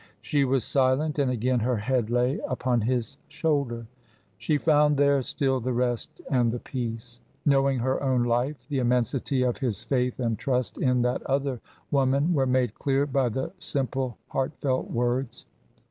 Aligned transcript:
She 0.23 0.45
was 0.45 0.63
silent, 0.63 1.19
and 1.19 1.29
again 1.29 1.59
her 1.59 1.77
head 1.77 2.09
lay 2.09 2.39
upon 2.49 2.81
his 2.81 3.19
shoulder. 3.27 3.85
She 4.39 4.57
found 4.57 4.97
there 4.97 5.21
still 5.21 5.59
the 5.59 5.73
rest 5.73 6.19
and 6.31 6.51
the 6.51 6.57
peace. 6.57 7.19
Knowing 7.45 7.77
her 7.77 8.01
own 8.01 8.23
life, 8.23 8.57
the 8.67 8.79
immensity 8.79 9.43
of 9.43 9.57
his 9.59 9.83
faith 9.83 10.19
and 10.19 10.39
trust 10.39 10.79
in 10.79 11.03
that 11.03 11.21
other 11.27 11.61
woman 11.91 12.33
were 12.33 12.47
made 12.47 12.73
clear 12.73 13.05
by 13.05 13.29
the 13.29 13.51
simple, 13.59 14.17
heartfelt 14.29 14.89
words. 14.89 15.45